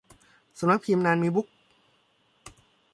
[0.59, 1.53] สำนักพิมพ์นานมีบุ๊คส์